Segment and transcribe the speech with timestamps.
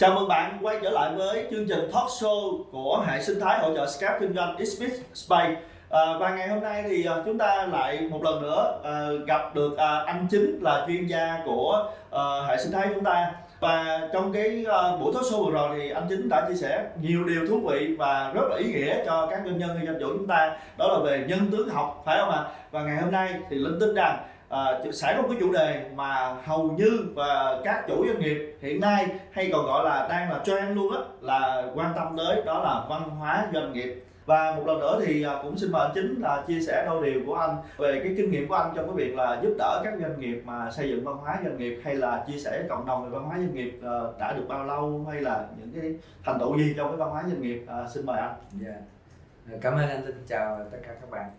[0.00, 3.58] Chào mừng bạn quay trở lại với chương trình talk show của hệ sinh thái
[3.58, 5.54] hỗ trợ Scap kinh doanh Xmith Space.
[5.90, 8.92] À, và ngày hôm nay thì à, chúng ta lại một lần nữa à,
[9.26, 13.32] gặp được à, anh chính là chuyên gia của à, hệ sinh thái chúng ta.
[13.60, 16.84] Và trong cái uh, buổi talk show vừa rồi thì anh chính đã chia sẻ
[17.02, 20.00] nhiều điều thú vị và rất là ý nghĩa cho các doanh nhân hay doanh
[20.00, 20.56] chủ chúng ta.
[20.78, 22.44] Đó là về nhân tướng học phải không ạ?
[22.70, 24.18] Và ngày hôm nay thì linh tin rằng
[24.54, 28.56] uh, sẽ có một cái chủ đề mà hầu như và các chủ doanh nghiệp
[28.60, 32.42] hiện nay hay còn gọi là đang là trend luôn á là quan tâm tới
[32.46, 35.82] đó là văn hóa doanh nghiệp và một lần nữa thì ờ, cũng xin mời
[35.82, 38.72] anh chính là chia sẻ đôi điều của anh về cái kinh nghiệm của anh
[38.76, 41.58] trong cái việc là giúp đỡ các doanh nghiệp mà xây dựng văn hóa doanh
[41.58, 44.44] nghiệp hay là chia sẻ cộng đồng về văn hóa doanh nghiệp ờ, đã được
[44.48, 45.94] bao lâu hay là những cái
[46.24, 48.34] thành tựu gì trong cái văn hóa doanh nghiệp à, xin mời anh.
[48.60, 48.68] Dạ.
[48.68, 49.62] Yeah.
[49.62, 51.30] Cảm ơn anh Linh chào tất cả các bạn.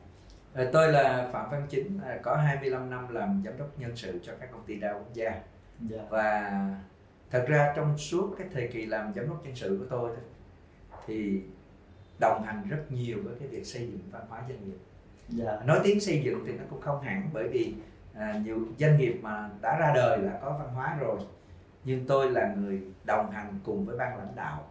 [0.54, 4.20] Ờ, tôi là Phạm Văn Chính, à, có 25 năm làm giám đốc nhân sự
[4.24, 5.30] cho các công ty đa quốc gia.
[5.30, 5.44] Yeah.
[5.90, 6.04] Dạ.
[6.10, 6.52] Và
[7.32, 10.12] thật ra trong suốt cái thời kỳ làm giám đốc nhân sự của tôi
[11.08, 11.42] thì
[12.20, 14.78] đồng hành rất nhiều với cái việc xây dựng văn hóa doanh nghiệp
[15.40, 15.60] yeah.
[15.60, 15.66] Dạ.
[15.66, 17.74] nói tiếng xây dựng thì nó cũng không hẳn bởi vì
[18.14, 21.20] à, nhiều doanh nghiệp mà đã ra đời là có văn hóa rồi
[21.84, 24.64] nhưng tôi là người đồng hành cùng với ban lãnh đạo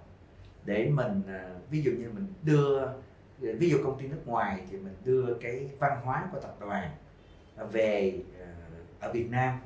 [0.64, 2.86] để mình à, ví dụ như mình đưa
[3.40, 6.90] ví dụ công ty nước ngoài thì mình đưa cái văn hóa của tập đoàn
[7.70, 8.46] về à,
[9.00, 9.58] ở Việt Nam.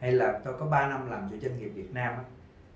[0.00, 2.14] Hay là tôi có 3 năm làm cho doanh nghiệp Việt Nam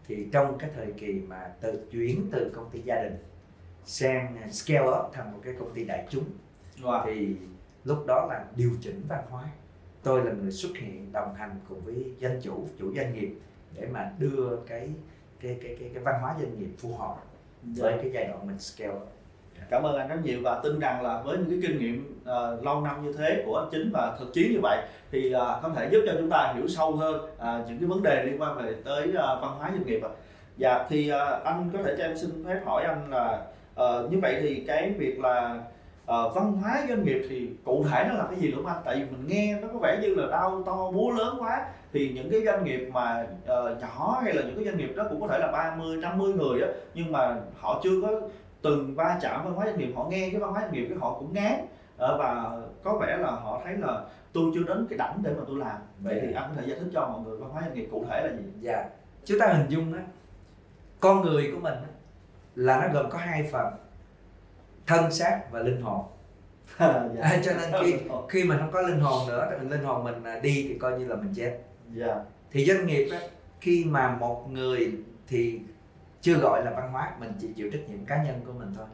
[0.07, 3.17] thì trong cái thời kỳ mà từ chuyển từ công ty gia đình
[3.85, 6.25] sang scale up thành một cái công ty đại chúng
[6.83, 7.05] wow.
[7.07, 7.37] thì
[7.85, 9.45] lúc đó là điều chỉnh văn hóa.
[10.03, 13.39] Tôi là người xuất hiện đồng hành cùng với doanh chủ chủ doanh nghiệp
[13.75, 14.91] để mà đưa cái
[15.41, 17.17] cái cái cái, cái văn hóa doanh nghiệp phù hợp
[17.63, 19.09] với cái giai đoạn mình scale up
[19.71, 22.65] cảm ơn anh rất nhiều và tin rằng là với những cái kinh nghiệm uh,
[22.65, 24.79] lâu năm như thế của anh chính và thực chiến như vậy
[25.13, 28.03] thì uh, có thể giúp cho chúng ta hiểu sâu hơn uh, những cái vấn
[28.03, 30.11] đề liên quan về tới uh, văn hóa doanh nghiệp ạ.
[30.57, 33.43] Dạ thì uh, anh có thể cho em xin phép hỏi anh là
[33.81, 35.61] uh, như vậy thì cái việc là
[36.05, 38.83] uh, văn hóa doanh nghiệp thì cụ thể nó là cái gì đúng không anh
[38.85, 42.13] tại vì mình nghe nó có vẻ như là đau to búa lớn quá thì
[42.15, 45.21] những cái doanh nghiệp mà uh, nhỏ hay là những cái doanh nghiệp đó cũng
[45.21, 48.21] có thể là 30, 50 người á nhưng mà họ chưa có
[48.65, 50.99] từng va chạm văn hóa doanh nghiệp họ nghe cái văn hóa doanh nghiệp cái
[50.99, 51.67] họ cũng ngán.
[51.95, 52.51] Uh, và
[52.83, 55.77] có vẻ là họ thấy là tôi chưa đến cái đẳng để mà tôi làm.
[56.03, 56.41] Vậy thì dạ.
[56.41, 58.37] anh có thể giải thích cho mọi người văn hóa doanh nghiệp cụ thể là
[58.37, 58.45] gì?
[58.61, 58.85] Dạ.
[59.25, 60.01] Chúng ta hình dung á
[61.01, 61.75] con người của mình
[62.55, 63.67] là nó gồm có hai phần
[64.87, 66.05] thân xác và linh hồn.
[66.79, 67.23] Dạ.
[67.23, 67.95] à, cho nên khi
[68.29, 70.99] khi mình không có linh hồn nữa thì linh hồn mình à, đi thì coi
[70.99, 71.59] như là mình chết.
[71.93, 72.17] Dạ.
[72.51, 73.21] thì doanh nghiệp á,
[73.61, 74.93] khi mà một người
[75.29, 75.61] thì
[76.25, 78.87] chưa gọi là văn hóa mình chỉ chịu trách nhiệm cá nhân của mình thôi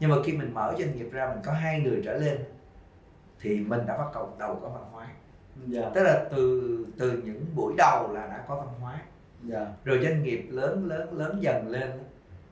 [0.00, 2.38] nhưng mà khi mình mở doanh nghiệp ra mình có hai người trở lên
[3.40, 5.08] thì mình đã bắt đầu đầu có văn hóa
[5.72, 5.94] yeah.
[5.94, 9.02] tức là từ từ những buổi đầu là đã có văn hóa
[9.52, 9.68] yeah.
[9.84, 11.90] rồi doanh nghiệp lớn lớn lớn dần lên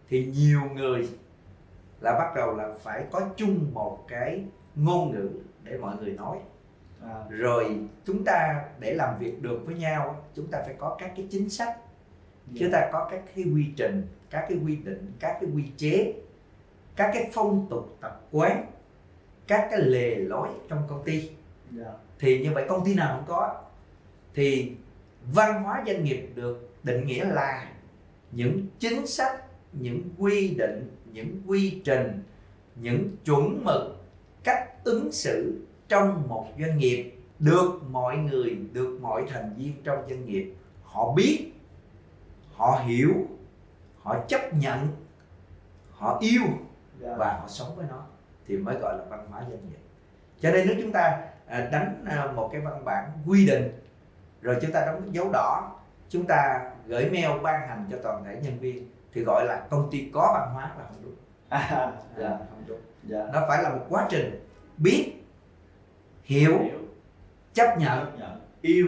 [0.08, 1.08] thì nhiều người
[2.00, 4.44] là bắt đầu là phải có chung một cái
[4.74, 5.30] ngôn ngữ
[5.62, 6.38] để mọi người nói
[7.02, 7.24] à.
[7.28, 11.26] rồi chúng ta để làm việc được với nhau chúng ta phải có các cái
[11.30, 11.76] chính sách
[12.54, 16.14] chúng ta có các cái quy trình các cái quy định các cái quy chế
[16.96, 18.66] các cái phong tục tập quán
[19.46, 21.30] các cái lề lối trong công ty yeah.
[21.70, 21.92] Dạ.
[22.18, 23.62] thì như vậy công ty nào cũng có
[24.34, 24.72] thì
[25.32, 27.68] văn hóa doanh nghiệp được định nghĩa là
[28.32, 29.42] những chính sách
[29.72, 32.22] những quy định những quy trình
[32.76, 34.02] những chuẩn mực
[34.44, 39.98] cách ứng xử trong một doanh nghiệp được mọi người được mọi thành viên trong
[40.08, 41.51] doanh nghiệp họ biết
[42.56, 43.12] họ hiểu
[44.02, 44.88] họ chấp nhận
[45.90, 46.42] họ yêu
[47.00, 47.14] dạ.
[47.18, 48.02] và họ sống với nó
[48.46, 49.78] thì mới gọi là văn hóa doanh nghiệp
[50.40, 53.72] cho nên nếu chúng ta à, đánh à, một cái văn bản quy định
[54.42, 55.72] rồi chúng ta đóng dấu đỏ
[56.08, 59.88] chúng ta gửi mail ban hành cho toàn thể nhân viên thì gọi là công
[59.90, 61.14] ty có văn hóa là không đúng
[61.48, 62.28] à, dạ.
[62.28, 63.26] à, không đúng dạ.
[63.32, 64.46] nó phải là một quá trình
[64.76, 65.12] biết
[66.22, 66.78] hiểu, hiểu.
[67.52, 68.86] chấp nhận, chấp nhận yêu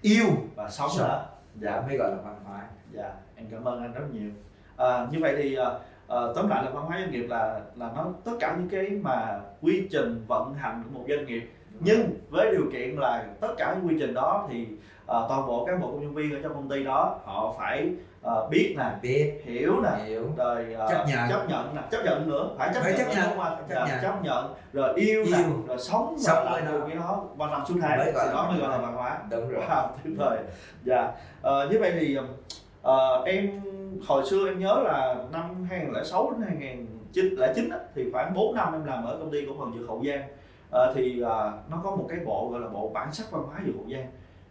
[0.00, 3.92] yêu và sống nữa dạ mới gọi là văn hóa dạ em cảm ơn anh
[3.92, 4.30] rất nhiều.
[4.76, 5.66] À, như vậy thì à,
[6.08, 9.40] tóm lại là văn hóa doanh nghiệp là là nó tất cả những cái mà
[9.60, 11.50] quy trình vận hành của một doanh nghiệp.
[11.80, 15.64] Nhưng với điều kiện là tất cả những quy trình đó thì uh, toàn bộ
[15.64, 17.92] các bộ công nhân viên ở trong công ty đó họ phải
[18.26, 19.32] uh, biết nè biết.
[19.44, 20.30] hiểu nè hiểu.
[20.36, 21.28] rồi uh, chấp nhận.
[21.28, 23.86] chấp nhận nè chấp nhận nữa phải chấp phải nhận chấp nhận, đúng không chấp,
[23.88, 24.02] nhận.
[24.02, 25.32] chấp nhận rồi yêu, yêu.
[25.32, 26.86] nè rồi sống sống với nó.
[26.86, 29.18] cái đó ba năm suốt tháng thì đó mới gọi là văn hóa.
[29.30, 29.64] Đúng rồi.
[29.68, 30.38] Wow, tuyệt vời.
[30.84, 33.60] Dạ uh, như vậy thì uh, em
[34.06, 39.04] hồi xưa em nhớ là năm 2006 đến 2009 thì khoảng 4 năm em làm
[39.04, 40.28] ở công ty cổ phần dược hậu giang.
[40.70, 43.60] Uh, thì uh, nó có một cái bộ gọi là bộ bản sắc văn hóa
[43.66, 44.06] dược hậu giang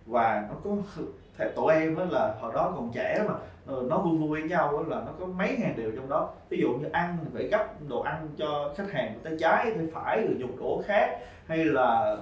[0.06, 1.03] và nó có
[1.56, 3.33] tụi em đó là hồi đó còn trẻ mà
[3.65, 6.29] Ờ, nó vui vui với nhau là nó có mấy ngàn điều trong đó.
[6.49, 9.87] Ví dụ như ăn thì phải gấp đồ ăn cho khách hàng tay trái tay
[9.93, 11.17] phải rồi dùng đũa khác,
[11.47, 12.17] hay là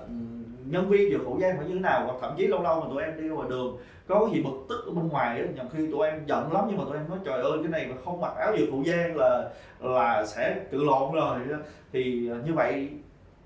[0.66, 2.88] nhân viên dược khẩu giang phải như thế nào, hoặc thậm chí lâu lâu mà
[2.90, 3.78] tụi em đi ngoài đường,
[4.08, 6.66] có cái gì bực tức ở bên ngoài á nhằm khi tụi em giận lắm
[6.70, 8.84] nhưng mà tụi em nói, trời ơi, cái này mà không mặc áo dược khẩu
[8.86, 9.50] giang là
[9.80, 11.40] là sẽ tự lộn rồi.
[11.94, 12.90] Thì ờ, như vậy,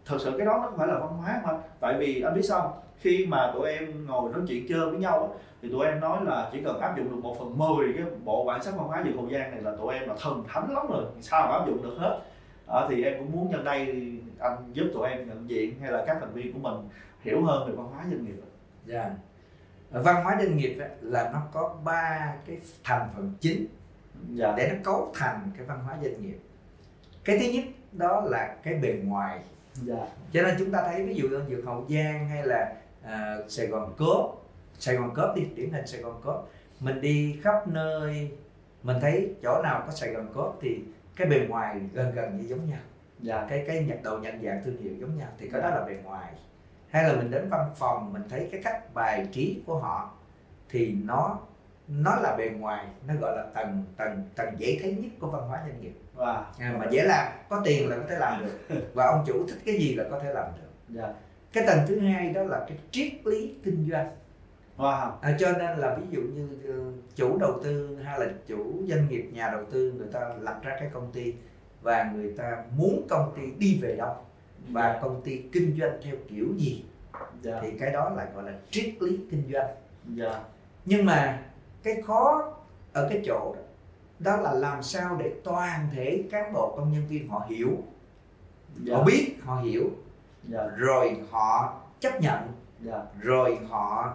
[0.06, 1.54] thật sự cái đó nó không phải là văn hóa mà.
[1.80, 5.36] Tại vì, anh biết sao khi mà tụi em ngồi nói chuyện chơi với nhau
[5.62, 8.46] thì tụi em nói là chỉ cần áp dụng được một phần mười cái bộ
[8.46, 10.86] bản sắc văn hóa dược hậu giang này là tụi em là thần thánh lắm
[10.90, 12.20] rồi sao mà áp dụng được hết
[12.68, 13.86] à, thì em cũng muốn nhân đây
[14.40, 16.90] anh giúp tụi em nhận diện hay là các thành viên của mình
[17.22, 18.36] hiểu hơn về văn hóa doanh nghiệp
[18.86, 19.12] dạ yeah.
[20.06, 23.66] văn hóa doanh nghiệp là nó có ba cái thành phần chính
[24.34, 24.54] dạ.
[24.58, 26.38] để nó cấu thành cái văn hóa doanh nghiệp
[27.24, 29.40] cái thứ nhất đó là cái bề ngoài
[29.74, 30.08] dạ.
[30.34, 32.76] cho nên chúng ta thấy ví dụ như dược hậu giang hay là
[33.06, 34.46] uh, sài gòn cốp
[34.80, 38.32] sài gòn cốp đi điển hình sài gòn cốp mình đi khắp nơi
[38.84, 40.84] mình thấy chỗ nào có sài gòn cốp thì
[41.16, 42.80] cái bề ngoài gần gần như giống nhau
[43.20, 43.48] dạ.
[43.50, 45.70] cái cái nhật đầu nhận dạng thương hiệu giống nhau thì cái dạ.
[45.70, 46.34] đó là bề ngoài
[46.90, 50.12] hay là mình đến văn phòng mình thấy cái cách bài trí của họ
[50.70, 51.40] thì nó
[51.88, 55.48] nó là bề ngoài nó gọi là tầng tầng tầng dễ thấy nhất của văn
[55.48, 56.44] hóa doanh nghiệp wow.
[56.60, 59.60] à, mà dễ làm có tiền là có thể làm được và ông chủ thích
[59.66, 61.16] cái gì là có thể làm được yeah.
[61.54, 64.16] Cái tầng thứ hai đó là cái triết lý kinh doanh
[64.78, 65.12] wow.
[65.22, 69.08] à, cho nên là ví dụ như uh, chủ đầu tư hay là chủ doanh
[69.10, 71.34] nghiệp nhà đầu tư người ta lập ra cái công ty
[71.82, 74.16] và người ta muốn công ty đi về đâu
[74.70, 75.02] và yeah.
[75.02, 76.84] Công ty kinh doanh theo kiểu gì
[77.46, 77.60] yeah.
[77.62, 79.70] Thì cái đó lại gọi là triết lý kinh doanh
[80.20, 80.42] yeah.
[80.86, 81.44] nhưng mà
[81.84, 82.54] cái khó
[82.94, 83.62] ở cái chỗ đó,
[84.20, 87.70] đó là làm sao để toàn thể cán bộ công nhân viên họ hiểu
[88.84, 88.96] dạ.
[88.96, 89.90] họ biết họ hiểu
[90.48, 90.68] dạ.
[90.76, 92.40] rồi họ chấp nhận
[92.82, 93.02] dạ.
[93.22, 94.14] rồi họ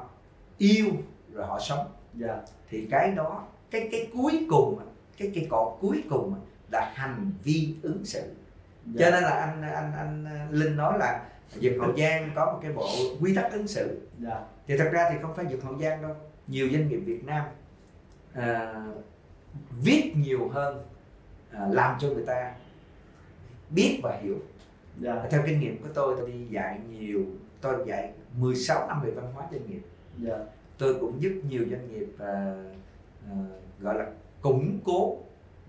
[0.59, 0.87] yêu
[1.33, 2.37] rồi họ sống dạ.
[2.71, 4.81] thì cái đó cái cái cuối cùng
[5.19, 6.35] cái cái cột cuối cùng
[6.73, 8.23] là hành vi ứng xử
[8.87, 9.07] dạ.
[9.07, 12.73] cho nên là anh anh anh linh nói là dược hậu giang có một cái
[12.73, 12.89] bộ
[13.21, 14.41] quy tắc ứng xử dạ.
[14.67, 16.15] thì thật ra thì không phải dược hậu giang đâu
[16.47, 17.45] nhiều doanh nghiệp việt nam
[18.35, 18.75] à,
[19.83, 20.87] viết nhiều hơn
[21.51, 22.53] à, làm cho người ta
[23.71, 24.58] biết và hiểu yeah.
[25.01, 25.27] Dạ.
[25.31, 27.25] theo kinh nghiệm của tôi tôi đi dạy nhiều
[27.61, 29.81] tôi dạy 16 năm về văn hóa doanh nghiệp.
[30.19, 30.39] Dạ.
[30.79, 32.55] tôi cũng giúp nhiều doanh nghiệp à,
[33.31, 33.35] à,
[33.81, 34.07] gọi là
[34.43, 35.19] củng cố.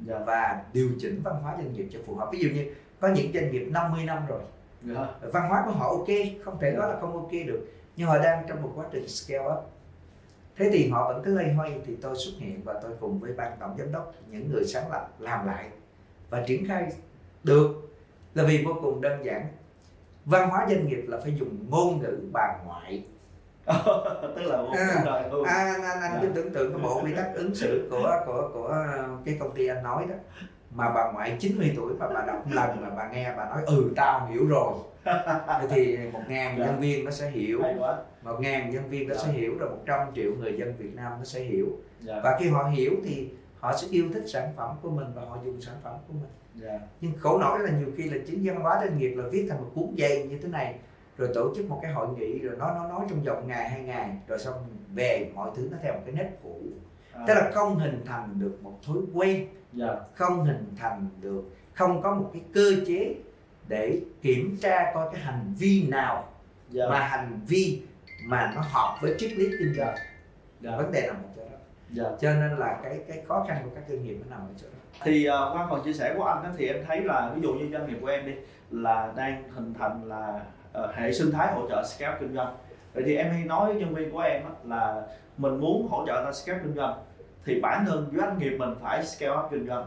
[0.06, 0.20] Dạ.
[0.26, 3.34] và điều chỉnh văn hóa doanh nghiệp cho phù hợp ví dụ như có những
[3.34, 4.42] doanh nghiệp 50 năm rồi
[4.88, 5.10] yeah.
[5.22, 6.08] văn hóa của họ ok
[6.44, 9.46] không thể nói là không ok được nhưng họ đang trong một quá trình scale
[9.46, 9.72] up
[10.58, 13.34] thế thì họ vẫn cứ lây hoay thì tôi xuất hiện và tôi cùng với
[13.34, 15.70] ban tổng giám đốc những người sáng lập làm lại
[16.30, 16.92] và triển khai
[17.44, 17.89] được
[18.40, 19.48] là vì vô cùng đơn giản.
[20.26, 23.04] Văn hóa doanh nghiệp là phải dùng ngôn ngữ bà ngoại.
[24.36, 27.14] Tức là một à, rồi à, anh anh, anh cứ tưởng tượng cái bộ quy
[27.16, 28.86] tắc ứng xử của của của
[29.26, 30.16] cái công ty anh nói đó.
[30.72, 33.92] Mà bà ngoại 90 tuổi mà bà đọc lần mà bà nghe bà nói ừ
[33.96, 34.74] tao hiểu rồi.
[35.70, 36.66] Thì một ngàn dạ.
[36.66, 37.62] nhân viên nó sẽ hiểu.
[38.24, 39.22] Một ngàn nhân viên nó dạ.
[39.26, 41.68] sẽ hiểu rồi 100 triệu người dân Việt Nam nó sẽ hiểu.
[42.02, 42.20] Dạ.
[42.24, 45.38] và khi họ hiểu thì họ sẽ yêu thích sản phẩm của mình và họ
[45.46, 46.80] dùng sản phẩm của mình dạ.
[47.02, 49.60] nhưng khổ nổi là nhiều khi là chính văn hóa doanh nghiệp là viết thành
[49.60, 50.76] một cuốn dày như thế này
[51.18, 53.82] rồi tổ chức một cái hội nghị rồi nó nó nói trong vòng ngày hai
[53.82, 54.56] ngày rồi xong
[54.94, 56.60] về mọi thứ nó theo một cái nét cũ
[57.14, 57.24] à.
[57.28, 59.48] tức là không hình thành được một thói quen yeah.
[59.74, 59.96] Dạ.
[60.16, 63.16] không hình thành được không có một cái cơ chế
[63.68, 66.26] để kiểm tra coi cái hành vi nào yeah.
[66.70, 66.90] Dạ.
[66.90, 67.82] mà hành vi
[68.24, 69.96] mà nó hợp với triết lý kinh doanh
[70.64, 70.78] yeah.
[70.78, 71.58] Vấn đề nằm ở chỗ đó
[71.98, 72.12] yeah.
[72.22, 74.68] cho nên là cái cái khó khăn của các doanh nghiệp nó nằm ở chỗ
[74.68, 74.80] đó.
[75.04, 77.54] Thì uh, qua phần chia sẻ của anh đó, thì em thấy là ví dụ
[77.54, 78.34] như doanh nghiệp của em đi
[78.72, 80.42] là đang hình thành là
[80.84, 82.58] uh, hệ sinh thái hỗ trợ scale kinh doanh.
[82.94, 85.04] Vậy thì em hay nói với nhân viên của em đó, là
[85.38, 86.94] mình muốn hỗ trợ ta scale kinh doanh
[87.46, 89.86] thì bản thân doanh nghiệp mình phải scale up kinh doanh.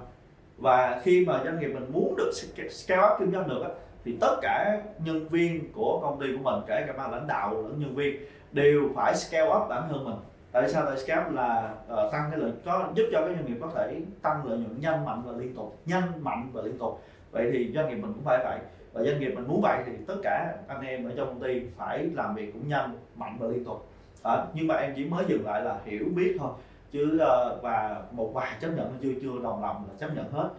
[0.58, 2.30] Và khi mà doanh nghiệp mình muốn được
[2.70, 3.62] scale up kinh doanh được
[4.04, 7.54] thì tất cả nhân viên của công ty của mình kể cả ban lãnh đạo
[7.54, 8.16] lẫn nhân viên
[8.52, 10.16] đều phải scale up bản thân mình
[10.52, 13.58] tại sao tại scale là uh, tăng cái lợi có giúp cho các doanh nghiệp
[13.60, 17.02] có thể tăng lợi nhuận nhanh mạnh và liên tục nhanh mạnh và liên tục.
[17.30, 18.58] Vậy thì doanh nghiệp mình cũng phải vậy.
[18.92, 21.60] Và doanh nghiệp mình muốn vậy thì tất cả anh em ở trong công ty
[21.76, 23.88] phải làm việc cũng nhanh mạnh và liên tục.
[24.22, 26.50] À, nhưng mà em chỉ mới dừng lại là hiểu biết thôi.
[26.92, 30.50] Chứ uh, và một vài chấp nhận chưa chưa đồng lòng là chấp nhận hết.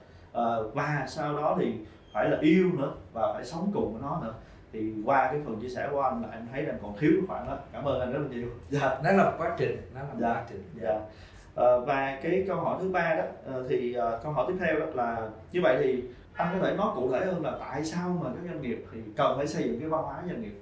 [0.41, 1.73] Uh, và sau đó thì
[2.13, 4.33] phải là yêu nữa và phải sống cùng với nó nữa
[4.73, 7.27] thì qua cái phần chia sẻ của anh là em thấy em còn thiếu cái
[7.27, 7.57] khoản đó.
[7.73, 8.47] Cảm ơn anh rất là nhiều.
[8.69, 10.33] Dạ đó là một quá trình nó là một dạ.
[10.33, 10.63] quá trình.
[10.81, 10.95] dạ.
[10.95, 13.23] Uh, và cái câu hỏi thứ ba đó
[13.59, 16.03] uh, thì uh, câu hỏi tiếp theo đó là như vậy thì
[16.33, 18.99] anh có thể nói cụ thể hơn là tại sao mà các doanh nghiệp thì
[19.17, 20.61] cần phải xây dựng cái văn hóa doanh nghiệp?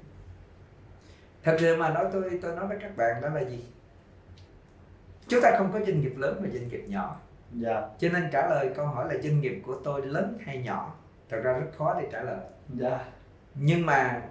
[1.43, 3.65] Thật sự mà nói tôi tôi nói với các bạn đó là gì?
[5.27, 7.19] Chúng ta không có doanh nghiệp lớn và doanh nghiệp nhỏ.
[7.53, 7.81] Dạ.
[7.99, 10.93] Cho nên trả lời câu hỏi là doanh nghiệp của tôi lớn hay nhỏ?
[11.29, 12.39] Thật ra rất khó để trả lời.
[12.69, 12.99] Dạ
[13.55, 14.21] nhưng mà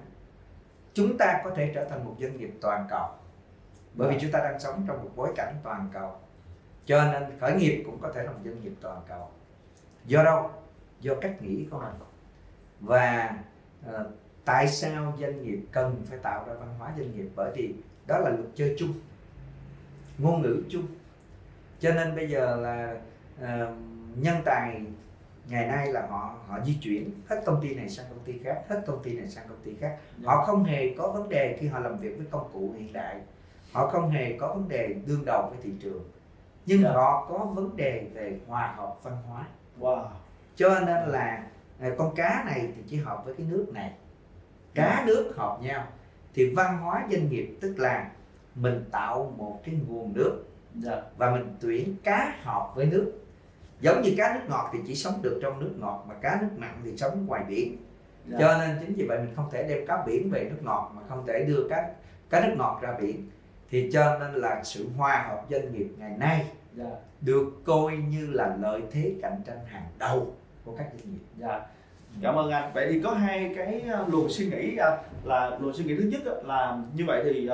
[0.94, 3.08] chúng ta có thể trở thành một doanh nghiệp toàn cầu.
[3.94, 6.16] Bởi vì chúng ta đang sống trong một bối cảnh toàn cầu.
[6.86, 9.30] Cho nên khởi nghiệp cũng có thể là một doanh nghiệp toàn cầu.
[10.06, 10.50] Do đâu?
[11.00, 11.94] Do cách nghĩ của mình.
[12.80, 13.38] Và
[13.90, 14.06] uh,
[14.44, 17.28] tại sao doanh nghiệp cần phải tạo ra văn hóa doanh nghiệp?
[17.36, 17.74] Bởi vì
[18.06, 18.92] đó là luật chơi chung
[20.18, 20.86] ngôn ngữ chung.
[21.80, 22.96] Cho nên bây giờ là
[23.42, 23.74] uh,
[24.16, 24.82] nhân tài
[25.50, 28.62] ngày nay là họ họ di chuyển hết công ty này sang công ty khác
[28.68, 29.96] hết công ty này sang công ty khác.
[30.24, 33.16] Họ không hề có vấn đề khi họ làm việc với công cụ hiện đại.
[33.72, 36.10] Họ không hề có vấn đề đương đầu với thị trường.
[36.66, 36.94] Nhưng yeah.
[36.94, 39.46] họ có vấn đề về hòa hợp văn hóa.
[39.80, 40.06] Wow.
[40.56, 41.46] Cho nên là
[41.80, 43.92] à, con cá này thì chỉ hợp với cái nước này.
[44.74, 45.86] Cá nước hợp nhau
[46.34, 48.10] thì văn hóa doanh nghiệp tức là
[48.54, 51.02] mình tạo một cái nguồn nước dạ.
[51.16, 53.12] và mình tuyển cá hợp với nước
[53.80, 56.48] giống như cá nước ngọt thì chỉ sống được trong nước ngọt mà cá nước
[56.56, 57.76] mặn thì sống ngoài biển.
[58.28, 58.38] Dạ.
[58.40, 61.02] Cho nên chính vì vậy mình không thể đem cá biển về nước ngọt mà
[61.08, 61.90] không thể đưa cá
[62.30, 63.28] cá nước ngọt ra biển.
[63.70, 66.46] Thì cho nên là sự hòa hợp doanh nghiệp ngày nay
[66.76, 66.84] dạ.
[67.20, 70.34] được coi như là lợi thế cạnh tranh hàng đầu
[70.64, 71.24] của các doanh nghiệp.
[71.38, 71.60] Dạ.
[72.22, 72.70] Cảm ơn anh.
[72.74, 76.04] Vậy thì có hai cái uh, luồng suy nghĩ uh, là luồng suy nghĩ thứ
[76.12, 77.50] nhất là như vậy thì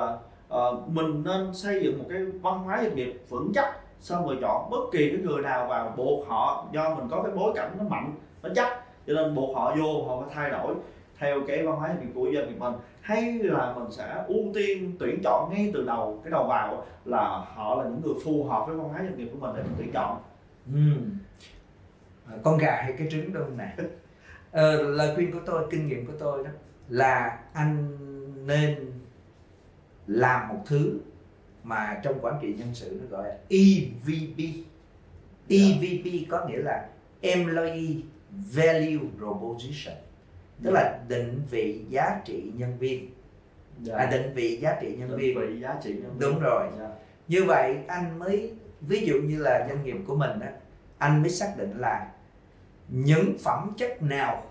[0.54, 4.38] uh, mình nên xây dựng một cái văn hóa doanh nghiệp vững chắc xong rồi
[4.40, 7.76] chọn bất kỳ cái người nào vào buộc họ do mình có cái bối cảnh
[7.78, 8.68] nó mạnh nó chắc
[9.06, 10.74] cho nên buộc họ vô họ phải thay đổi
[11.18, 12.72] theo cái văn hóa doanh nghiệp của doanh nghiệp mình.
[13.00, 17.44] Hay là mình sẽ ưu tiên tuyển chọn ngay từ đầu cái đầu vào là
[17.54, 19.74] họ là những người phù hợp với văn hóa doanh nghiệp của mình để mình
[19.78, 20.18] tuyển chọn.
[20.74, 20.80] Ừ.
[22.42, 23.76] Con gà hay cái trứng đâu nè?
[24.50, 26.50] Ờ, lời khuyên của tôi kinh nghiệm của tôi đó
[26.88, 27.96] là anh
[28.46, 28.92] nên
[30.06, 30.98] làm một thứ
[31.66, 34.38] mà trong quản trị nhân sự nó gọi là EVP
[35.48, 36.88] EVP có nghĩa là
[37.20, 37.96] Employee
[38.30, 39.94] Value Proposition.
[40.62, 43.10] Tức là định vị giá trị nhân viên.
[43.82, 43.96] Dạ.
[43.96, 45.40] à, định vị giá trị nhân Định viên.
[45.40, 46.20] vị giá trị nhân viên.
[46.20, 46.68] Đúng rồi.
[46.78, 46.88] Dạ.
[47.28, 50.46] như vậy anh mới ví dụ như là doanh nghiệp của mình đó
[50.98, 52.06] anh mới xác định là
[52.88, 54.44] những phẩm chất nào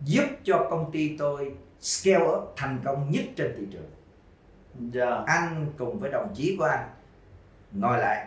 [0.00, 3.90] giúp cho công ty tôi scale up thành công nhất trên thị trường
[4.78, 5.22] dạ.
[5.26, 6.88] Anh cùng với đồng chí của anh
[7.72, 8.26] ngồi lại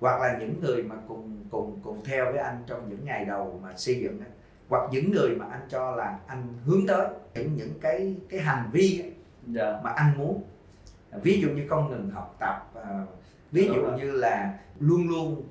[0.00, 3.60] hoặc là những người mà cùng cùng cùng theo với anh trong những ngày đầu
[3.62, 4.26] mà xây dựng đó,
[4.68, 8.70] hoặc những người mà anh cho là anh hướng tới những những cái cái hành
[8.72, 9.12] vi ấy,
[9.46, 9.80] dạ.
[9.84, 10.42] mà anh muốn.
[11.22, 13.06] Ví dụ như không ngừng học tập à,
[13.52, 15.42] ví dụ như là luôn luôn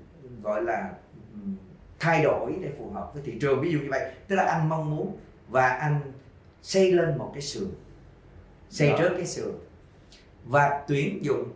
[0.43, 0.91] gọi là
[1.99, 4.11] thay đổi để phù hợp với thị trường ví dụ như vậy.
[4.27, 5.17] Tức là anh mong muốn
[5.49, 6.01] và anh
[6.61, 7.69] xây lên một cái sườn
[8.69, 8.95] xây Dạ.
[8.99, 9.51] trước cái sườn
[10.49, 11.51] và tuyển dụng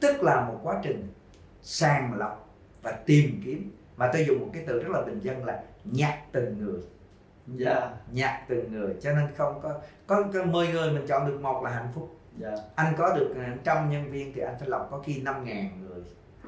[0.00, 1.08] tức là một quá trình
[1.62, 2.48] sàng lọc
[2.82, 3.70] và tìm kiếm.
[3.96, 6.80] Mà tôi dùng một cái từ rất là bình dân là nhặt từng người.
[7.46, 7.90] Dạ.
[8.12, 8.94] Nhặt từng người.
[9.00, 12.16] Cho nên không có có, có 10 người mình chọn được một là hạnh phúc.
[12.38, 12.56] Dạ.
[12.74, 15.68] Anh có được à, trăm nhân viên thì anh phải lọc có khi 5 ngàn
[15.80, 16.02] người.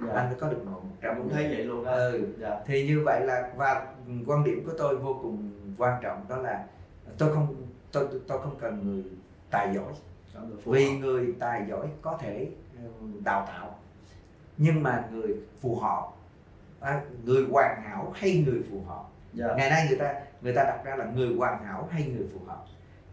[0.06, 0.12] Dạ.
[0.14, 0.82] Anh phải có được một.
[1.02, 2.26] Trăm cũng thấy vậy luôn đó ừ.
[2.38, 2.60] dạ.
[2.66, 3.86] Thì như vậy là và
[4.26, 6.64] quan điểm của tôi vô cùng quan trọng đó là
[7.18, 7.54] tôi không
[7.92, 9.04] tôi tôi không cần người
[9.50, 9.92] tài giỏi
[10.64, 12.48] vì người tài giỏi có thể
[13.24, 13.78] đào tạo
[14.56, 16.08] nhưng mà người phù hợp
[16.80, 19.04] à, người hoàn hảo hay người phù hợp.
[19.32, 19.46] Dạ.
[19.56, 22.40] Ngày nay người ta người ta đặt ra là người hoàn hảo hay người phù
[22.46, 22.64] hợp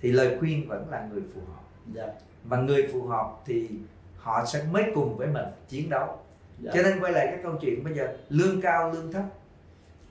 [0.01, 1.61] thì lời khuyên vẫn là người phù hợp.
[1.93, 2.07] Dạ.
[2.43, 3.69] Và người phù hợp thì
[4.17, 6.17] họ sẽ mới cùng với mình chiến đấu.
[6.59, 6.71] Dạ.
[6.75, 9.23] Cho nên quay lại cái câu chuyện bây giờ lương cao lương thấp.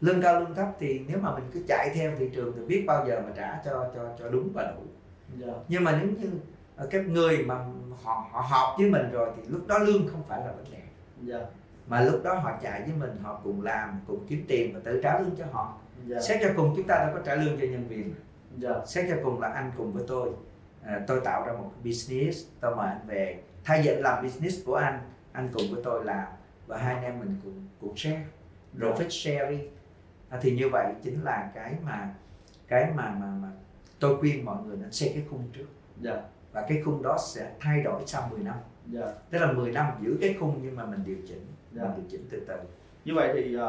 [0.01, 2.85] Lương cao lương thấp thì nếu mà mình cứ chạy theo thị trường thì biết
[2.87, 4.83] bao giờ mà trả cho cho cho đúng và đủ.
[5.39, 5.53] Dạ.
[5.69, 6.31] Nhưng mà nếu như
[6.91, 7.55] cái người mà
[8.03, 10.79] họ họ hợp với mình rồi thì lúc đó lương không phải là vấn đề.
[11.23, 11.39] Dạ.
[11.89, 15.01] Mà lúc đó họ chạy với mình họ cùng làm cùng kiếm tiền và tự
[15.03, 15.79] trả lương cho họ.
[16.07, 16.21] Dạ.
[16.21, 18.15] Xét cho cùng chúng ta đâu có trả lương cho nhân viên.
[18.59, 18.71] Dạ.
[18.87, 20.31] Xét cho cùng là anh cùng với tôi.
[20.85, 23.43] À, tôi tạo ra một business tôi mời anh về.
[23.65, 24.99] Thay vì anh làm business của anh
[25.33, 26.27] anh cùng với tôi làm
[26.67, 28.25] và hai anh em mình cùng cùng share
[28.79, 29.69] profit sharing.
[30.29, 32.15] À, thì như vậy chính là cái mà
[32.69, 33.49] cái mà mà mà
[34.01, 35.67] tôi khuyên mọi người nên xây cái khung trước.
[36.01, 36.23] Dạ
[36.55, 38.55] và cái khung đó sẽ thay đổi sau 10 năm.
[38.93, 39.07] Dạ.
[39.31, 41.83] Tức là 10 năm giữ cái khung nhưng mà mình điều chỉnh Dạ.
[41.83, 42.55] mình điều chỉnh từ từ.
[43.05, 43.63] Như vậy thì uh,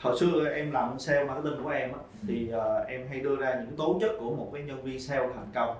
[0.00, 2.26] hồi xưa em làm sale marketing của em á, Ừ.
[2.28, 5.28] thì uh, em hay đưa ra những tố chất của một cái nhân viên sale
[5.34, 5.76] thành công.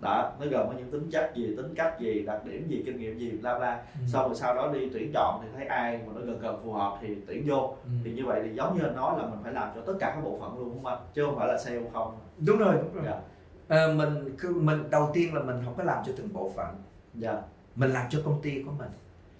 [0.00, 2.98] Đã nó gồm có những tính chất gì tính cách gì đặc điểm gì kinh
[2.98, 3.76] nghiệm gì bla bla.
[3.94, 4.06] Ừ.
[4.06, 6.72] xong rồi sau đó đi tuyển chọn thì thấy ai mà nó gần gần phù
[6.72, 7.76] hợp thì tuyển vô.
[7.84, 7.90] Ừ.
[8.04, 10.12] thì như vậy thì giống như anh nói là mình phải làm cho tất cả
[10.14, 10.98] các bộ phận luôn đúng không anh?
[11.14, 12.16] Chứ không phải là sale không.
[12.46, 13.04] Đúng rồi đúng rồi.
[13.06, 13.20] Dạ
[13.68, 16.82] Ờ, mình cứ mình đầu tiên là mình không có làm cho từng bộ phận.
[17.14, 17.42] Dạ.
[17.74, 18.90] Mình làm cho công ty của mình.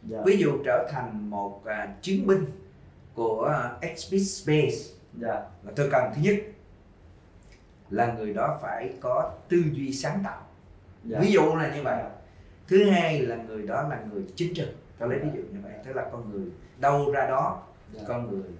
[0.02, 0.18] Dạ.
[0.24, 2.44] Ví dụ trở thành một à, chiến binh
[3.14, 4.76] của uh, Xbit Space.
[5.14, 5.34] Dạ.
[5.62, 6.36] Là tôi cần thứ nhất
[7.90, 10.42] là người đó phải có tư duy sáng tạo.
[11.04, 11.18] Dạ.
[11.20, 12.04] Ví dụ là như vậy.
[12.68, 14.68] Thứ hai là người đó là người chính trực.
[14.98, 18.02] Tôi lấy ví dụ như vậy tức là con người đâu ra đó dạ.
[18.08, 18.50] con người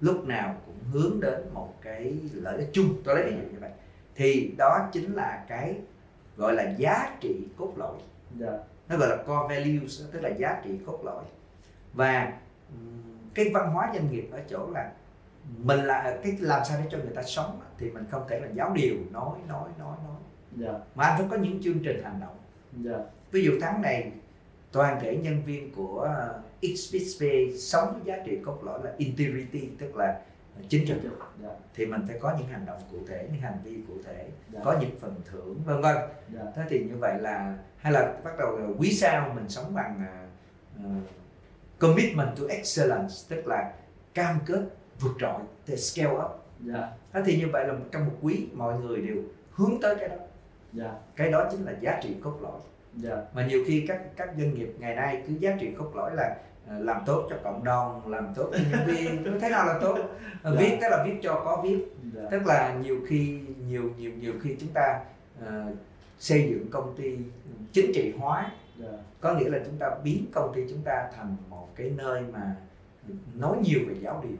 [0.00, 3.02] lúc nào cũng hướng đến một cái lợi ích chung.
[3.04, 3.70] Tôi lấy ví dụ như vậy
[4.14, 5.74] thì đó chính là cái
[6.36, 7.96] gọi là giá trị cốt lõi.
[8.38, 8.58] Dạ.
[8.88, 11.24] Nó gọi là core values tức là giá trị cốt lõi.
[11.92, 12.32] Và
[13.34, 14.92] cái văn hóa doanh nghiệp ở chỗ là
[15.58, 18.48] mình là cái làm sao để cho người ta sống thì mình không thể là
[18.54, 20.16] giáo điều nói nói nói nói.
[20.56, 20.72] Dạ.
[20.94, 22.36] Mà anh phải có những chương trình hành động.
[22.84, 22.98] Dạ.
[23.30, 24.12] Ví dụ tháng này
[24.72, 26.08] toàn thể nhân viên của
[26.62, 27.24] XPSP
[27.58, 30.20] sống với giá trị cốt lõi là integrity tức là
[30.68, 30.96] chính trực.
[31.42, 31.48] dạ.
[31.74, 34.60] Thì mình phải có những hành động cụ thể những hành vi cụ thể dạ.
[34.64, 35.96] có những phần thưởng vân vân.
[36.34, 36.42] Dạ.
[36.56, 40.06] Thế thì như vậy là hay là bắt đầu là quý sao mình sống bằng
[40.06, 40.26] à,
[41.78, 43.72] commitment to excellence tức là
[44.14, 44.62] cam kết
[45.00, 46.46] vượt trội để scale up.
[46.60, 46.88] Dạ.
[47.12, 49.16] Thế thì như vậy là trong một quý mọi người đều
[49.50, 50.16] hướng tới cái đó.
[50.72, 50.92] Dạ.
[51.16, 52.60] Cái đó chính là giá trị cốt lõi.
[52.96, 53.22] Dạ.
[53.34, 56.36] Mà nhiều khi các các doanh nghiệp ngày nay cứ giá trị cốt lõi là
[56.78, 59.40] làm tốt cho cộng đồng làm tốt cho nhân viên.
[59.40, 59.96] Thế nào là tốt.
[60.42, 60.50] À, Dạ.
[60.60, 61.78] viết tức là viết cho có viết.
[62.14, 62.22] Dạ.
[62.30, 65.00] Tức là nhiều khi nhiều nhiều nhiều khi chúng ta
[65.46, 65.66] à,
[66.18, 67.18] xây dựng công ty
[67.72, 68.52] chính trị hóa.
[68.78, 68.88] Dạ.
[69.20, 72.56] Có nghĩa là chúng ta biến công ty chúng ta thành một cái nơi mà
[73.34, 74.36] nói nhiều về giáo điều.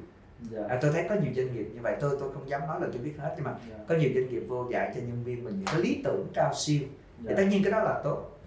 [0.50, 0.66] Dạ.
[0.68, 1.96] À, tôi thấy có nhiều doanh nghiệp như vậy.
[2.00, 3.76] Tôi tôi không dám nói là tôi biết hết nhưng mà dạ.
[3.88, 6.54] có nhiều doanh nghiệp vô dạy cho nhân viên mình những cái lý tưởng cao
[6.54, 6.80] siêu.
[7.18, 7.34] Thì dạ.
[7.37, 8.39] tất nhiên cái đó là tốt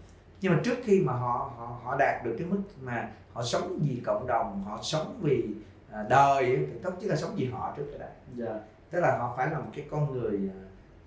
[0.44, 3.80] nhưng mà trước khi mà họ họ họ đạt được cái mức mà họ sống
[3.82, 5.48] vì cộng đồng họ sống vì
[5.92, 8.10] à, đời thì tốt nhất là sống vì họ trước cái đã.
[8.36, 8.60] Dạ.
[8.92, 10.60] Tức là họ phải là một cái con người à,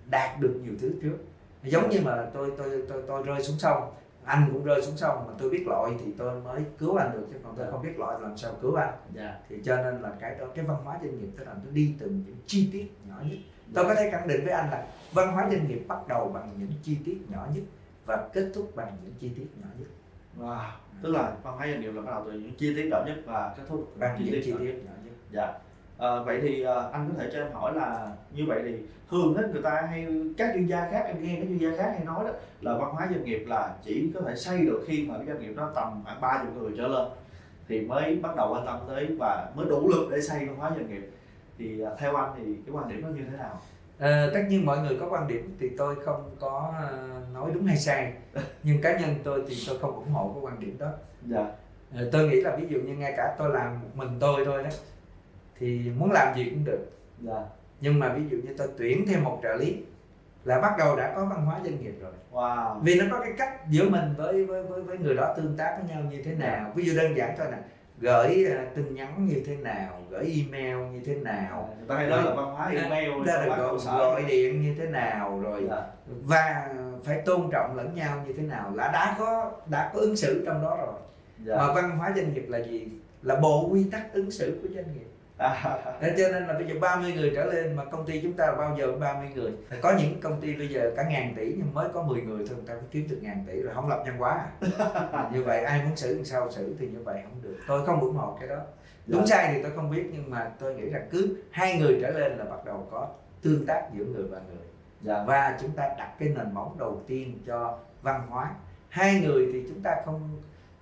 [0.09, 1.17] đạt được nhiều thứ trước.
[1.63, 5.23] Giống như mà tôi tôi tôi tôi rơi xuống sông anh cũng rơi xuống sông
[5.27, 7.99] mà tôi biết lội thì tôi mới cứu anh được chứ còn tôi không biết
[7.99, 8.93] lội làm sao cứu anh.
[9.13, 9.39] Dạ.
[9.49, 11.95] Thì cho nên là cái đó cái văn hóa doanh nghiệp tức là nó đi
[11.99, 13.37] từ những chi tiết nhỏ nhất.
[13.73, 16.53] Tôi có thể khẳng định với anh là văn hóa doanh nghiệp bắt đầu bằng
[16.57, 17.63] những chi tiết nhỏ nhất
[18.07, 19.87] và kết thúc bằng những chi tiết nhỏ nhất.
[20.39, 23.15] Wow tức là hóa doanh nghiệp là bắt đầu từ những chi tiết nhỏ nhất
[23.25, 24.65] và kết thúc bằng những chi nhỏ nhất.
[24.65, 25.13] tiết nhỏ nhất.
[25.31, 25.53] Dạ.
[25.97, 28.73] Ờ, vậy thì ờ, anh có thể cho em hỏi là như vậy thì
[29.11, 31.91] thường hết người ta hay các chuyên gia khác em nghe các chuyên gia khác
[31.95, 35.07] hay nói đó là văn hóa doanh nghiệp là chỉ có thể xây được khi
[35.09, 37.07] mà cái doanh nghiệp đó tầm khoảng ba chục người trở lên
[37.67, 40.71] thì mới bắt đầu quan tâm tới và mới đủ lực để xây văn hóa
[40.75, 41.09] doanh nghiệp.
[41.57, 43.61] Thì ờ, theo anh thì cái quan điểm đó như thế nào
[43.99, 47.65] Ờ, tất nhiên mọi người có quan điểm thì tôi không có ờ, nói đúng
[47.65, 48.13] hay sai.
[48.63, 50.91] Nhưng cá nhân tôi thì tôi không ủng hộ cái quan điểm đó.
[51.25, 51.45] Dạ.
[51.95, 54.63] Ờ, tôi nghĩ là ví dụ như ngay cả tôi làm một mình tôi thôi
[54.63, 54.69] đó
[55.59, 56.85] thì muốn làm gì cũng được.
[57.21, 57.43] Dạ.
[57.81, 59.77] Nhưng mà ví dụ như tôi tuyển thêm một trợ lý
[60.43, 62.11] là bắt đầu đã có văn hóa doanh nghiệp rồi.
[62.31, 62.79] Wow.
[62.79, 65.77] Vì nó có cái cách giữa mình với với với, với người đó tương tác
[65.79, 66.71] với nhau như thế nào.
[66.75, 67.57] Ví dụ đơn giản thôi nè
[67.99, 71.75] gửi ờ, tin nhắn như thế nào gửi email như thế nào.
[71.77, 74.85] Người ta hay nói là văn hóa email văn hóa gọi, gọi điện như thế
[74.85, 75.81] nào rồi dạ.
[76.23, 76.69] và
[77.03, 78.71] phải tôn trọng lẫn nhau như thế nào.
[78.75, 80.93] Là đã có đã có ứng xử trong đó rồi.
[81.45, 81.57] Dạ.
[81.57, 82.87] Mà văn hóa doanh nghiệp là gì?
[83.21, 85.07] Là bộ quy tắc ứng xử của doanh nghiệp
[86.01, 88.55] Thế cho nên là bây giờ 30 người trở lên mà công ty chúng ta
[88.57, 89.51] bao giờ cũng 30 người.
[89.81, 92.57] Có những công ty bây giờ cả ngàn tỷ nhưng mới có 10 người thôi
[92.57, 94.45] người ta cũng kiếm được ngàn tỷ rồi không lập nhân hóa
[95.11, 95.29] à.
[95.33, 97.57] như vậy ai muốn xử làm sao xử thì như vậy không được.
[97.67, 98.57] Tôi không ủng hộ cái đó.
[99.07, 102.09] Đúng sai thì tôi không biết nhưng mà tôi nghĩ là cứ hai người trở
[102.09, 103.07] lên là bắt đầu có
[103.41, 104.67] tương tác giữa người và người.
[105.01, 105.23] Dạ.
[105.27, 108.51] Và chúng ta đặt cái nền móng đầu tiên cho văn hóa.
[108.89, 110.41] Hai người thì chúng ta không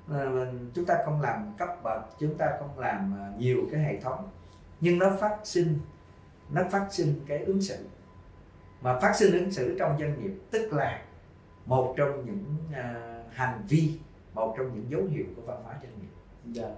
[0.10, 4.00] ờ, chúng ta không làm cấp bậc chúng ta không làm ờ, nhiều cái hệ
[4.02, 4.30] thống
[4.82, 5.80] nhưng nó phát sinh
[6.52, 7.78] nó phát sinh cái ứng xử.
[8.82, 11.02] Mà phát sinh ứng xử trong doanh nghiệp tức là
[11.66, 14.00] một trong những ờ, hành vi
[14.34, 16.10] một trong những dấu hiệu của văn hóa doanh nghiệp.
[16.46, 16.70] Dạ.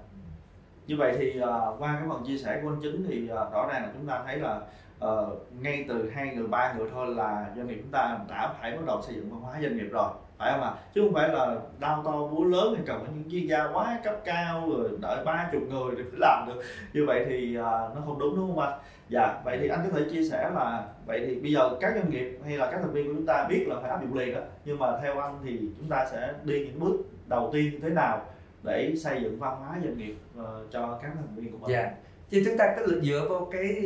[0.88, 3.68] Như vậy thì ờ, qua cái phần chia sẻ của anh chính thì ờ, rõ
[3.68, 4.62] ràng là chúng ta thấy là
[5.00, 8.72] ờ, ngay từ hai người ba người thôi là doanh nghiệp chúng ta đã phải
[8.72, 10.72] bắt đầu xây dựng văn hóa doanh nghiệp rồi phải không ạ?
[10.94, 14.00] Chứ không phải là đau to búa lớn thì cần có những chuyên gia quá
[14.04, 16.62] cấp cao rồi đợi ba chục người để mới làm được.
[16.94, 20.00] Như vậy thì ờ, nó không đúng đúng không anh dạ vậy thì anh có
[20.00, 22.92] thể chia sẻ là vậy thì bây giờ các doanh nghiệp hay là các thành
[22.92, 25.40] viên của chúng ta biết là phải áp dụng liền đó nhưng mà theo anh
[25.44, 26.96] thì chúng ta sẽ đi những bước
[27.28, 28.26] đầu tiên như thế nào
[28.64, 31.72] để xây dựng văn hóa doanh nghiệp uh, cho các thành viên của mình.
[31.72, 31.92] dạ.
[32.32, 33.82] Thì chúng ta cứ dựa vào cái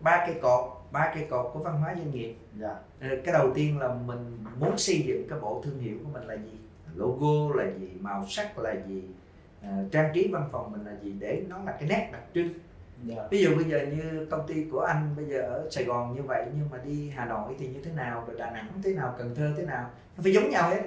[0.00, 2.34] ba cây cột ba cây cột của văn hóa doanh nghiệp.
[2.58, 2.76] Dạ.
[3.00, 6.26] Ờ, cái đầu tiên là mình muốn xây dựng cái bộ thương hiệu của mình
[6.26, 6.58] là gì?
[6.94, 7.88] Logo là gì?
[8.00, 9.02] Màu sắc là gì?
[9.62, 11.12] Ờ, trang trí văn phòng mình là gì?
[11.18, 12.48] Để nó là cái nét đặc trưng.
[13.02, 13.28] Dạ.
[13.30, 16.22] ví dụ bây giờ như công ty của anh bây giờ ở Sài Gòn như
[16.22, 19.14] vậy nhưng mà đi Hà Nội thì như thế nào rồi Đà Nẵng thế nào
[19.18, 20.82] Cần Thơ thế nào nó phải giống nhau hết.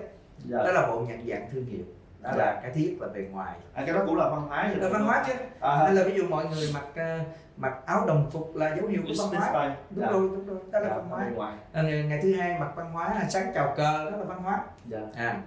[0.46, 0.58] Dạ.
[0.58, 1.84] đó là bộ nhận dạng thương hiệu
[2.22, 2.46] đó Dạ.
[2.46, 3.56] là cái nhất là bề ngoài.
[3.74, 5.34] À, cái đó cũng là văn hóa là văn hóa chứ.
[5.60, 7.20] À, nên là ví dụ mọi người mặc ờ,
[7.58, 9.76] mặc áo đồng phục là dấu hiệu của văn hóa.
[9.90, 10.12] đúng Dạ.
[10.12, 10.58] rồi đúng rồi.
[10.72, 11.58] Đó là Dạ, văn hóa.
[11.74, 14.60] À, ngày, ngày thứ hai mặc văn hóa sáng chào cờ đó là văn hóa.
[14.86, 15.00] Dạ.
[15.16, 15.42] À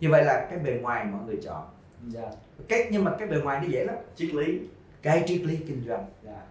[0.00, 1.64] như vậy là cái bề ngoài mọi người chọn.
[2.06, 2.22] Dạ.
[2.68, 3.96] Cái nhưng mà cái bề ngoài nó dễ lắm.
[4.14, 4.60] Triết lý.
[5.02, 6.06] Cái triết lý kinh doanh.
[6.22, 6.42] Dạ.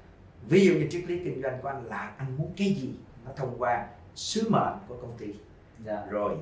[0.47, 2.93] Ví dụ như triết lý kinh doanh của anh là anh muốn cái gì
[3.25, 5.27] nó thông qua sứ mệnh của công ty.
[5.85, 6.03] Dạ.
[6.09, 6.35] Rồi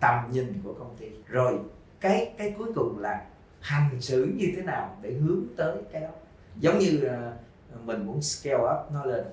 [0.00, 1.06] tầm nhìn của công ty.
[1.28, 1.58] Rồi
[2.04, 3.24] cái cái cuối cùng là
[3.60, 6.08] hành xử như thế nào để hướng tới cái đó.
[6.60, 7.32] Giống như ờ,
[7.84, 9.24] mình muốn scale up nó lên.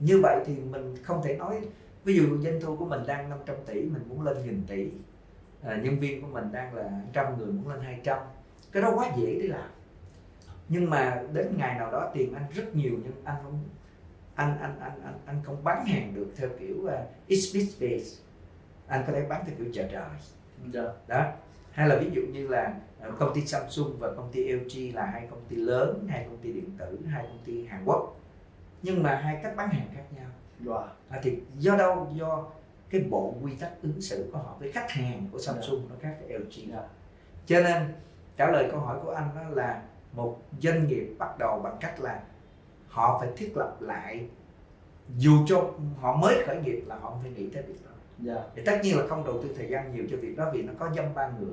[0.00, 1.60] Như vậy thì mình không thể nói
[2.04, 4.90] ví dụ doanh thu của mình đang 500 tỷ mình muốn lên nghìn tỷ.
[5.62, 8.18] À, nhân viên của mình đang là trăm người muốn lên 200
[8.72, 9.70] cái đó quá dễ để làm.
[10.68, 13.58] Nhưng mà đến ngày nào đó tiền anh rất nhiều nhưng anh không
[14.34, 16.90] anh anh anh anh anh không bán hàng được theo kiểu uh,
[17.28, 18.20] it's business.
[18.86, 20.08] Anh có thể bán theo kiểu chợ trời
[20.72, 20.82] dạ.
[21.08, 21.24] Đó.
[21.72, 25.06] Hay là ví dụ như là ờ, công ty Samsung và công ty LG là
[25.06, 28.20] hai công ty lớn hai công ty điện tử hai công ty Hàn Quốc.
[28.82, 30.28] Nhưng mà hai cách bán hàng khác nhau.
[30.64, 32.08] Wow à, thì do đâu?
[32.14, 32.44] Do
[32.90, 36.16] cái bộ quy tắc ứng xử của họ với khách hàng của Samsung nó khác
[36.20, 36.82] với LG dạ.
[37.46, 37.94] Cho nên
[38.36, 42.00] trả lời câu hỏi của anh đó là một doanh nghiệp bắt đầu bằng cách
[42.00, 42.22] là
[42.88, 44.26] họ phải thiết lập lại
[45.16, 48.42] dù cho họ mới khởi nghiệp là họ phải nghĩ tới việc đó dạ.
[48.54, 50.72] Thì tất nhiên là không đầu tư thời gian nhiều cho việc đó vì nó
[50.78, 51.52] có dăm ba người.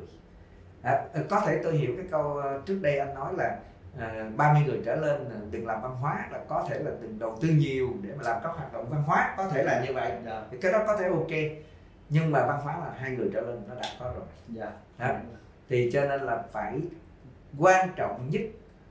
[0.84, 3.60] À, có thể tôi hiểu cái câu ờ, trước đây anh nói là
[4.00, 7.38] à, 30 người trở lên đừng làm văn hóa là có thể là đừng đầu
[7.42, 10.12] tư nhiều để mà làm các hoạt động văn hóa có thể là như vậy.
[10.26, 10.44] Dạ.
[10.52, 11.62] Thì cái đó có thể ok
[12.10, 14.26] nhưng mà văn hóa là hai người trở lên nó đã có rồi.
[14.48, 14.72] Dạ.
[14.98, 15.16] Đó.
[15.70, 16.80] thì cho nên là phải
[17.58, 18.42] quan trọng nhất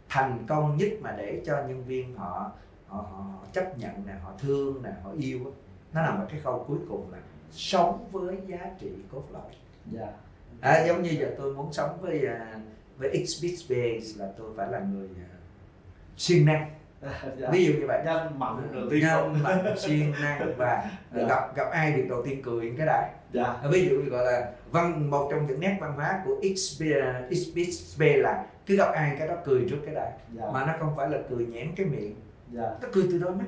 [0.09, 2.53] thành công nhất mà để cho nhân viên họ
[2.89, 5.51] họ, họ chấp nhận nè họ thương nè họ yêu á,
[5.93, 7.19] nó nằm ở cái khâu cuối cùng là
[7.53, 9.51] sống với giá trị cốt lõi.
[9.93, 10.07] Dạ.
[10.61, 12.61] À, giống như giờ tôi muốn sống với à,
[12.99, 15.31] với X Base là tôi phải là người à,
[16.17, 16.71] siêng năng.
[17.39, 17.49] Dạ.
[17.53, 18.03] Ví dụ như vậy.
[18.05, 21.27] Nhanh mạnh đầu tiên nhanh mạnh siêng năng và Dạ.
[21.29, 23.57] gặp gặp ai việc đầu tiên cười cái đã dạ.
[23.71, 26.83] Ví dụ như gọi là văn một trong những nét văn hóa của XP
[27.31, 30.45] XP là cứ gặp ai cái đó cười trước cái đã dạ.
[30.53, 32.15] Mà nó không phải là cười nhẽn cái miệng
[32.53, 32.71] dạ.
[32.83, 33.47] Nó cười từ đôi mắt.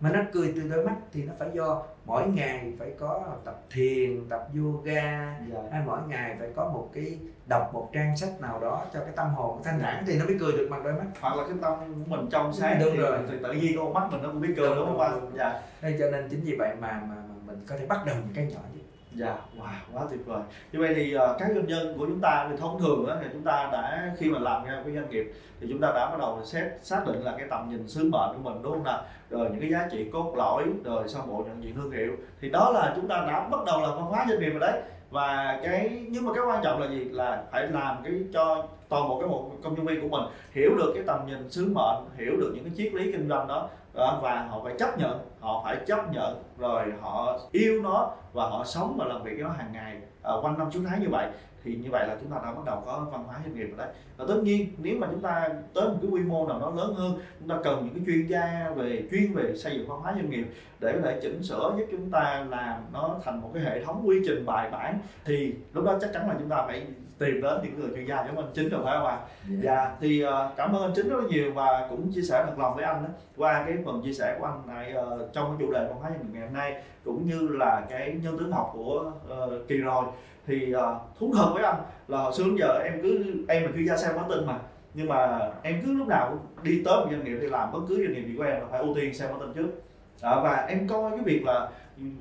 [0.00, 3.62] Mà nó cười từ đôi mắt thì nó phải do mỗi ngày phải có tập
[3.70, 5.58] thiền tập yoga dạ.
[5.72, 9.12] hay mỗi ngày phải có một cái đọc một trang sách nào đó cho cái
[9.16, 11.06] tâm hồn thanh thản thì nó mới cười được bằng đôi mắt.
[11.20, 13.18] Hoặc là cái tâm của mình trong sáng Đúng thì, rồi.
[13.30, 15.30] thì tự nhiên con mắt mình nó cũng biết cười đúng không anh?
[15.36, 15.60] dạ.
[15.82, 18.34] Nên cho nên chính vì vậy mà mà, mà mình có thể bắt đầu những
[18.34, 18.79] cái nhỏ nhất
[19.16, 20.42] Dạ, wow, quá tuyệt vời.
[20.72, 23.26] Như vậy thì uh, các doanh nhân của chúng ta thì thông thường đó thì
[23.32, 26.16] chúng ta đã khi mà làm ra cái doanh nghiệp thì chúng ta đã bắt
[26.18, 29.02] đầu xét xác định là cái tầm nhìn sứ mệnh của mình đúng không nào?
[29.30, 32.12] Rồi những cái giá trị cốt lõi, rồi sau bộ nhận diện thương hiệu.
[32.40, 34.82] Thì đó là chúng ta đã bắt đầu làm văn hóa doanh nghiệp rồi đấy.
[35.10, 37.04] Và cái nhưng mà cái quan trọng là gì?
[37.04, 40.70] Là phải làm cái cho toàn bộ cái một công nhân viên của mình hiểu
[40.78, 43.68] được cái tầm nhìn sứ mệnh, hiểu được những cái triết lý kinh doanh đó
[43.94, 48.48] ờ, và họ phải chấp nhận họ phải chấp nhận rồi họ yêu nó và
[48.48, 51.08] họ sống và làm việc với nó hàng ngày à, quanh năm suốt tháng như
[51.10, 51.26] vậy
[51.64, 53.78] thì như vậy là chúng ta đã bắt đầu có văn hóa doanh nghiệp rồi
[53.78, 53.88] đấy.
[54.16, 56.94] Và tất nhiên nếu mà chúng ta tới một cái quy mô nào đó lớn
[56.94, 60.12] hơn chúng ta cần những cái chuyên gia về chuyên về xây dựng văn hóa
[60.12, 60.46] doanh nghiệp
[60.80, 64.02] để có thể chỉnh sửa giúp chúng ta làm nó thành một cái hệ thống
[64.06, 66.86] quy trình bài bản thì lúc đó chắc chắn là chúng ta phải
[67.18, 69.18] tìm đến những người chuyên gia giống anh chính rồi phải không ạ?
[69.62, 69.96] Dạ.
[70.00, 72.76] Thì ờ, cảm ơn anh chính rất là nhiều và cũng chia sẻ thật lòng
[72.76, 75.72] với anh đó, qua cái phần chia sẻ của anh này ờ, trong cái chủ
[75.72, 78.70] đề văn hóa doanh nghiệp ngày hôm nay cũng như là cái nhân tướng học
[78.72, 80.04] của ờ, kỳ rồi
[80.46, 80.82] thì uh,
[81.18, 81.76] thú thật với anh
[82.08, 84.58] là hồi xưa đến giờ em cứ em là chuyên gia sale marketing mà.
[84.94, 87.80] Nhưng mà em cứ lúc nào cũng đi tới một doanh nghiệp thì làm bất
[87.88, 89.82] cứ doanh nghiệp gì của em là phải ưu tiên sale marketing trước.
[90.22, 91.68] Đó, và em coi cái việc là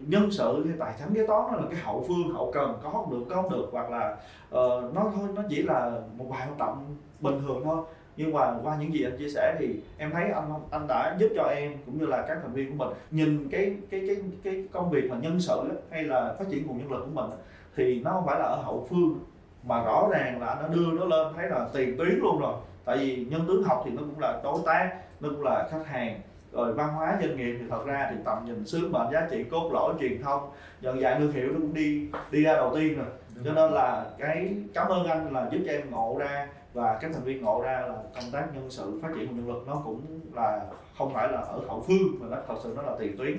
[0.08, 2.90] nhân sự hay tài chính kế toán nó là cái hậu phương hậu cần có
[2.90, 4.16] không được có không được hoặc là
[4.50, 7.84] uh, nó thôi nó chỉ là một vài hoạt động bình thường thôi.
[8.18, 11.28] Nhưng mà qua những gì anh chia sẻ thì em thấy anh anh đã giúp
[11.36, 14.68] cho em cũng như là các thành viên của mình nhìn cái cái cái cái
[14.72, 17.30] công việc mà nhân sự hay là phát triển nguồn nhân lực của mình
[17.76, 19.20] thì nó không phải là ở hậu phương
[19.64, 22.54] mà rõ ràng là đã đưa nó lên thấy là tiền tuyến luôn rồi.
[22.86, 25.88] Tại vì nhân tướng học thì nó cũng là đối tác nó cũng là khách
[25.88, 26.22] hàng.
[26.52, 29.44] Rồi văn hóa doanh nghiệp thì thật ra thì tầm nhìn sứ mệnh giá trị
[29.44, 30.50] cốt lõi truyền thông
[30.82, 33.08] nhận dạng thương hiệu nó cũng đi đi ra đầu tiên rồi.
[33.46, 37.12] Cho nên là cái cảm ơn anh là giúp cho em ngộ ra và các
[37.14, 39.82] thành viên ngộ ra là công tác nhân sự phát triển nguồn nhân lực nó
[39.86, 40.02] cũng
[40.34, 40.62] là
[40.98, 43.38] không phải là ở hậu phương mà nó thật sự nó là tiền tuyến.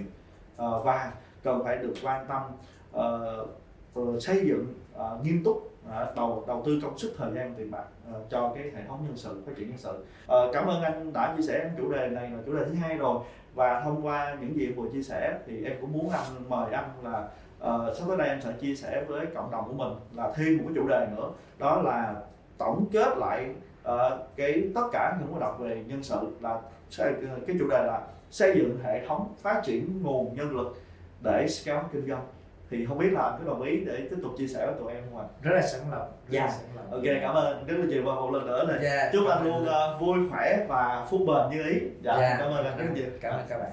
[0.57, 1.13] Ờ, và
[1.43, 2.43] cần phải được quan tâm
[2.93, 3.47] ờ,
[3.95, 7.71] Ờ, xây dựng uh, nghiêm túc uh, đầu đầu tư công sức thời gian tiền
[7.71, 10.05] bạc uh, cho cái hệ thống nhân sự phát triển nhân sự.
[10.25, 12.97] Uh, cảm ơn anh đã chia sẻ chủ đề này là chủ đề thứ hai
[12.97, 13.21] rồi.
[13.55, 16.73] Và thông qua những gì em vừa chia sẻ thì em cũng muốn anh mời
[16.73, 19.93] anh là uh, sắp tới đây em sẽ chia sẻ với cộng đồng của mình
[20.15, 22.15] là thêm một cái chủ đề nữa đó là
[22.59, 23.51] tổng kết lại
[23.89, 23.97] uh,
[24.37, 26.61] cái tất cả những hoạt động về nhân sự là
[27.47, 28.01] cái chủ đề là
[28.31, 30.81] xây dựng hệ thống phát triển nguồn nhân lực
[31.21, 32.27] để scale kinh doanh
[32.71, 34.93] thì không biết là anh có đồng ý để tiếp tục chia sẻ với tụi
[34.93, 35.27] em không ạ?
[35.43, 36.13] Rất là sẵn lòng.
[36.29, 36.41] Dạ.
[36.41, 36.53] Yeah.
[36.91, 38.79] Ok cảm ơn rất là nhiều và một lần nữa này.
[38.91, 39.13] Yeah.
[39.13, 41.81] Chúc anh luôn uh, vui khỏe và phúc bền như ý.
[42.03, 42.17] Dạ.
[42.17, 42.37] Yeah.
[42.39, 43.07] Cảm ơn anh rất nhiều.
[43.21, 43.71] Cảm ơn các bạn.